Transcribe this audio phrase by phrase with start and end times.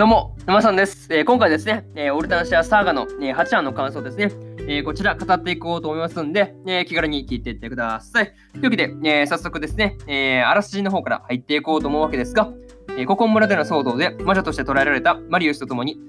[0.00, 1.08] どうも、沼さんです。
[1.10, 4.32] えー今回ですね、えーオルタナシアサーガの、えー8話の感想ですね、
[4.66, 8.32] えこちら語っていこうと思いますんで、え気軽に聞いていってください。
[8.52, 12.50] というわけで、え早速ですね、えーあらすじの方から入っていこうと思うわけですが、
[12.96, 16.00] えーココン村での騒動で魔女として捕らえられたマリウスと共に、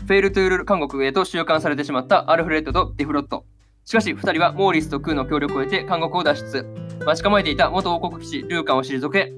[0.00, 3.46] フェールトゥール監獄へと収監されてしまったアルフレッドとデフロット。
[3.86, 6.66] しかし、2人はモーリスとクーの協力を得て監獄を脱出。
[7.06, 9.32] 待ち構えていた元王国騎士ルーカンを退け、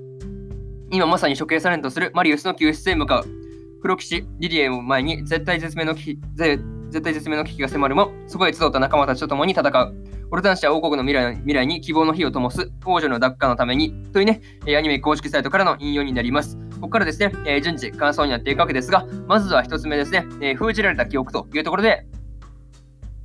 [0.91, 3.42] 今まさに処刑されんとするマリウスの救出へ向かう。
[3.83, 9.95] 黒騎士リリエを前に絶対絶命の危機絶対絶命の危機が迫るも、そこへ集った仲間たちと共に戦う。
[10.31, 16.57] オルタンシア王国の未来未来に希望の火を灯す王女の奪還のためにというね、えアニメ公式サイトからの引用になります。
[16.75, 22.07] ここからですね、えー順次感想になっていくわけですが、まずは一つ目ですね、えー封じられた記憶というところで、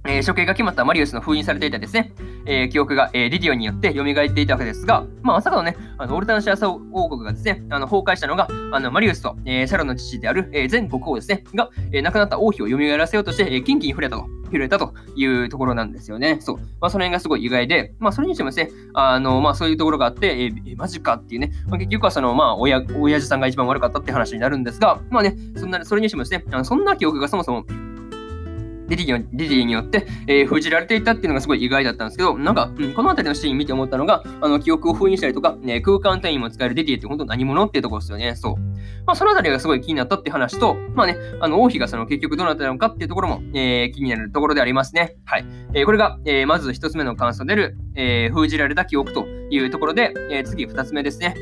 [0.06, 2.14] えー処刑が決まったマリウスの封印されていたですね、
[2.48, 14.26] えー記憶が、えーリディオによって蘇っていたわけですが、まあ、まさかのね、あのオルタナシアサ王国がですね、あの崩壊したのが、あのマリウスと、えーシャロの父である、えー前国王ですね、が、えー亡くなった王妃を蘇らせようとして、えー、キンキンに触れたと。
[14.48, 16.38] 触れたというところなんですよね。
[16.40, 16.58] そう。
[16.80, 27.66] まあ、その辺がすごい意外で、まあ、それにしてもですね、あの、まあ、そういうところがあって、えーえマジかっていうね、まあ、結局はその、まあ、親、親父さんが一番悪かったって話になるんですが、まあね、そんな、それにしてもですね、あのそんな記憶がそもそも、
[28.88, 38.36] リリーにリリーによって、えー封じられていたっていうのがすごい意外だったんですけど、なんか、うんこの辺りのシーン見て思ったのが、あの記憶を封印したりとか、ね、空間単位も使えるリリーって本当何者っていうところですよね。
[38.36, 38.56] そう。
[39.06, 45.16] まあ、その辺りがすごい気になったって話と、まあね、あの王妃がその結局どうなったのかっていうところも、えー気になるところでありますね。
[45.26, 45.46] はい。
[45.74, 51.36] えーこれが、えーまず一つ目の感想である、えー封じられた記憶というところで、えー次二つ目ですね。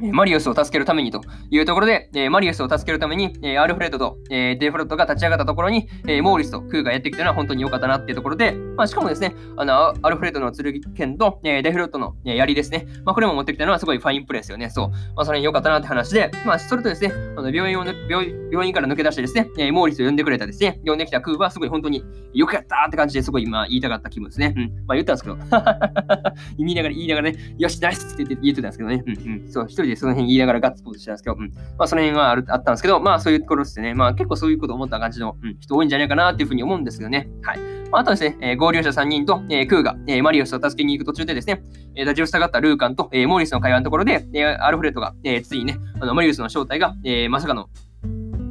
[0.00, 14.70] マリウスを助けるためにというところで、えーマリウスを助けるために、えーアルフレッドと、えーデフロットが立ち上がったところに、えーモーリスとクーがやってきたのは本当に良かったなっていうところで、まあ、しかもですね、あのアルフレッドの剣剣と、えーデフロットの、え槍ですね、まあ、これも持ってきたのはすごいファインプレーですよね。
[14.70, 14.90] そう。
[15.14, 24.54] まあ、それに良かったなって話で、まあ、それとですね、あの病院を病病院から抜け出してですね、えーモーリスを呼んでくれたですね、呼んできたクーはすごい本当によくやったって感じですごい今言いたかった気分ですね。
[24.56, 24.62] うん。
[24.86, 25.36] まあ、言ったんですけど、
[26.58, 29.02] 言いながら言いながらね、よし、ナイスって言って言ってたんですけどね。
[29.06, 29.52] うんうん。
[29.52, 31.52] そう、一人でその辺言いながらガッツポーズしたんですけど、うん。
[31.78, 33.94] まあ、その辺はあるあったんですけど、まあ、そういうところですね。
[33.94, 37.28] まあ、結構そういうこと思った感じの、うん、人多いんじゃないかなっていうふうに思うんですけどね。
[37.42, 37.58] はい。
[37.90, 41.62] まあ、あとですね、えー合流者3人と、えークーが、えーマリウスを助けに行く途中でですね、
[41.94, 47.68] えー立ちふさがったルーカンと、えーモーリスの会話のところで、えーアルフレッドが、えーついにね、あのマリウスの正体が、えーまさかの、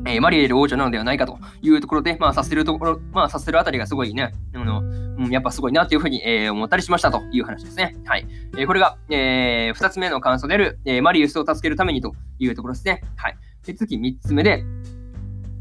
[0.05, 4.81] えーマリエル王女なのではないかというところで、まあ、させるところ、まあ、させるあたりがすごいね、あの、
[5.17, 7.95] うん、やっぱすごいなっていうふうに、えー思ったりしましたという話ですね。
[8.05, 8.27] はい。
[8.57, 13.03] えーこれが、えー、2つ目の感想である、えーマリウスを助けるためにというところですね。
[13.15, 13.37] はい。
[13.65, 14.63] で、次3つ目で、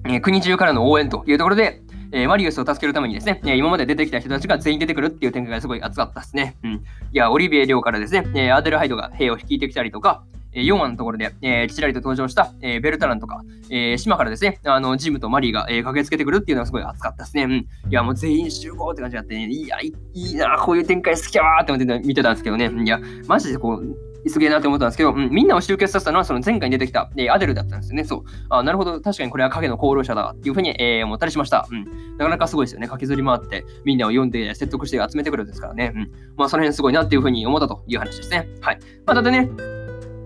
[0.06, 1.82] えー国中からの応援というところで、
[2.12, 6.56] えーマリウスを助けるためにですね、えー今まで出てきた人たちが全員出てくるっていう展開がすごい熱かったですね。
[6.64, 6.72] うん。
[6.72, 6.80] い
[7.12, 10.24] や、オリビエ領からですね、えーアデルハイドが兵を率いてきたりとか、
[10.54, 17.44] 4話のところで、えーちらりと登場した、えーベルタランとか、えー島からですね、あのジムとマリーが、えー駆けつけてくるっていうのがすごい熱かったですね。
[17.44, 17.52] うん。
[17.52, 22.70] いや、もう全員集合って感じがあって、ね、いや、いいな、こういう展開好きやーって思って見てたんですけどね。
[22.84, 23.96] いや、マジでこう、
[24.28, 28.04] すげえなって思ったんですけど、うん、みんなを集結させたのはその前回に出てきた、えーアデルだったんですよね。
[28.04, 28.22] そう。
[28.50, 31.66] あなるほど、確かにこれは影の功労者だっていうふうに、えー思ったりしました。
[31.70, 32.16] うん。
[32.18, 32.86] なかなかすごいですよね。
[32.86, 35.92] 駆けずり回って、みんなを読んで説得して集めてくるんですからね。
[35.94, 36.10] うん。
[36.36, 38.48] まあ、その辺すごいなっていうふうに思ったという話ですね。
[38.60, 38.78] はい。
[39.06, 39.50] まあ、ただね、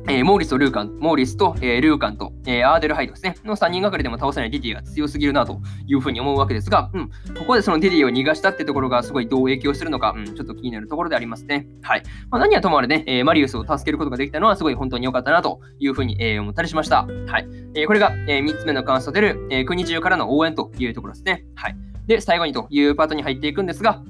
[0.09, 11.67] えーモーリスとルーカン、モーリスと、えールーカンと、えーアーデルハイドですね、の3人がかりでも倒せないディディが強すぎるなというふうに思うわけですが、うん、ここでそのディディを逃がしたってところがすごいどう影響するのか、うん、ちょっと気になるところでありますね。
[11.83, 12.03] はい。
[12.31, 17.07] まあ、何はともあれね、えーマリウスを助けることができたのはすごい本当に良かったなというふうに、えー思ったりしました。
[17.27, 17.49] はい。
[17.75, 21.45] えーこれが、え3つ目の感想出る、えー国中からの応援というところですね。
[21.57, 21.77] はい。
[22.07, 24.03] で、最後にというパートに入っていくんですが、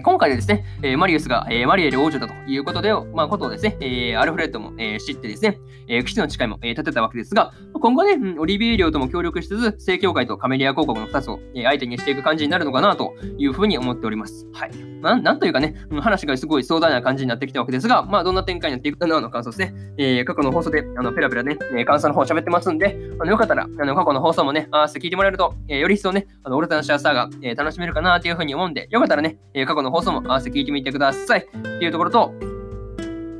[0.00, 5.58] 今回でですね、えマリウスが、えマリエル王女だということで、まあ、ことをですね、えアルフレッドも、え知ってですね、
[5.88, 14.46] えー、騎士の誓いも、え立てたわけですが、今後ね、オリビエ領とも協力しつつ、正教会とカメリア公国の2つを、え相手にしていく感じになるのかなというふうに思っております。
[14.52, 14.70] はい。
[15.02, 19.74] なんなんというかね、話がすごい壮大な感じになってきたわけですが、まあ、どんな展開になっていくかなの感想ですね。
[19.98, 31.40] え過去の放送で、あの、ペラペラね、え感想の方喋ってますんで、あのよかったら、あの、過去の放送もね、合わせて聞いてもらえると、えより一層ね、あの、オルタナシアスターが、え楽しめるかなというふうに思うんで、よかったらね、え過去の放送も合わせて聞いてみてください。
[31.40, 31.44] っ
[31.78, 32.34] ていうところと、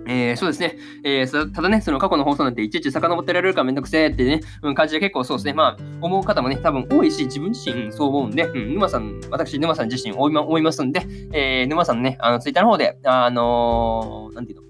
[0.07, 14.62] えーそうですね、えーただね、その過去の放送なんていちいち遡ってられるからめんどくせえってね、うん、感じで結構そうですね、まあ、思う方もね、多分多いし、自分自身、うんそう思うんで、うん、沼さん、私、沼さん自身思いま思いますんで、えー沼さんのね、あの、ツイッターの方で、あのーなんていうの、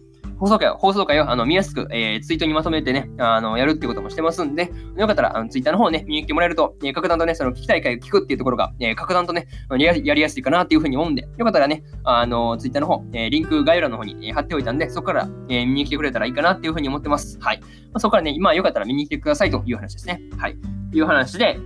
[0.42, 9.46] 放送回を、放送回をあの見やすく、えー、ツイートにまとめてね、あの、やるってこともしてますんで、よかったら、あのツイッターの方ね、見に来てもらえると、えー、格段とね、その聞きたい回を聞くっていうところが、えー、格段とね、
[9.78, 17.38] やりやすいかなっていうふうに思うんで、よかったらね、あの、ツイッターの方、えー、リンク概要欄の方に、え、貼っておいたんで、そこから、えー、見に来てくれたらいいかなっていうふうに思ってます。
[17.40, 17.60] はい。
[17.60, 20.20] まあ、そこからね、今よかったら見に来てくださいという話ですね。
[20.38, 20.56] はい。
[20.92, 21.56] いう話で、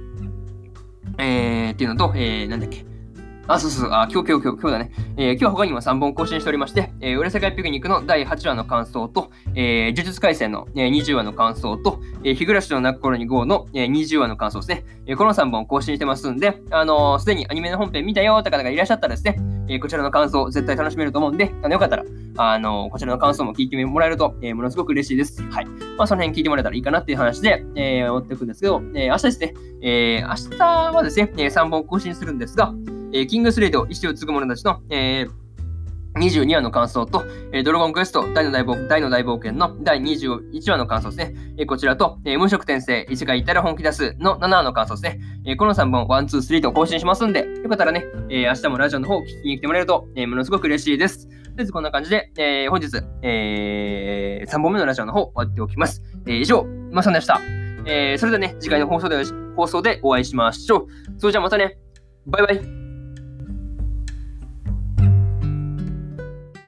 [1.16, 2.95] えー、っていうのと、えー、なんだっけ。
[3.48, 4.92] あ、そうそう、あ、今日、今日、今日、今日だね。
[5.16, 14.84] えー、今日は他にも3本更新しておりまして、えー、裏世界ピクニックの第8話の感想と、えー、呪術廻戦の、えー、20話の感想と、えー、日暮らしの泣く頃に GO の、えー、20話の感想ですね。
[15.06, 19.36] えー、この3本更新してますんで、あのー、すでにアニメの本編見たよーって方がいらっしゃったらですね、
[19.68, 22.04] えー、こちらの感想絶対楽しめると思うんで、あのよかったら、
[22.38, 25.40] あのー、こちらの感想も聞いてもらえると、えー、ものすごく嬉しいです。
[25.52, 25.66] はい。
[25.96, 32.74] まあ、その辺聞いてもらえたらいいかなっていう話で、えー、思っていくんですけど、えー、明日ですね、えー、明日はですね、えー、3本更新するんですが、
[33.16, 41.34] えー、キングスレイド、石を継ぐ者たちの、えー、22話の感想と、えー、ドラゴンクエスト大の大冒大の大冒険の第21話の感想ですね。
[41.56, 45.20] えー、こちらと、えー、無職転生、異世界行ったら本気出すの7話の感想ですね。
[45.46, 51.26] えー、この3本、1、2、3と更新しますんで、よかったらね、えー、明日もラジオの方を聞きに来てもらえると、えー、ものすごく嬉しいです。
[51.26, 52.88] とりあえずこんな感じで、えー、本日、
[53.22, 56.02] えー、3本目のラジオの方終わっておきます。
[56.26, 57.40] えー、以上、まさんでした。
[57.86, 59.24] えー、それではね、次回の放送で
[59.56, 60.86] 放送でお会いしましょう。
[61.18, 61.78] それじゃあまたね。
[62.26, 62.85] バイバイ。